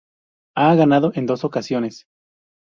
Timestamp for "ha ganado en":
0.57-1.27